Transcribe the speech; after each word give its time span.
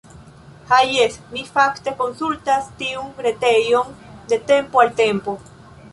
Ha 0.69 0.77
jes, 0.91 1.17
mi 1.33 1.43
fakte 1.57 1.93
konsultas 1.99 2.71
tiun 2.81 3.11
retejon 3.27 3.95
de 4.33 4.41
tempo 4.53 4.83
al 4.87 4.95
tempo. 5.07 5.37